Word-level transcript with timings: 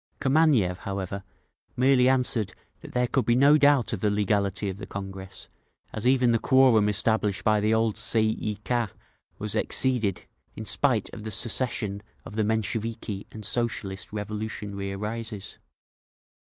Kameniev, 0.19 0.79
however, 0.79 1.23
merely 1.77 2.09
answered 2.09 2.55
that 2.79 2.93
there 2.93 3.05
could 3.05 3.23
be 3.27 3.35
no 3.35 3.55
doubt 3.55 3.93
of 3.93 3.99
the 3.99 4.09
legality 4.09 4.67
of 4.67 4.77
the 4.77 4.87
Congress, 4.87 5.47
as 5.93 6.07
even 6.07 6.31
the 6.31 6.39
quorum 6.39 6.89
established 6.89 7.43
by 7.43 7.59
the 7.59 7.71
old 7.71 7.97
Tsay 7.97 8.23
ee 8.39 8.55
Kah 8.65 8.89
was 9.37 9.53
exceeded—in 9.53 10.65
spite 10.65 11.13
of 11.13 11.21
the 11.21 11.29
secession 11.29 12.01
of 12.25 12.35
the 12.35 12.43
Mensheviki 12.43 13.27
and 13.31 13.45
Socialist 13.45 14.11
Revolution 14.11 14.73
arises…. 14.73 15.59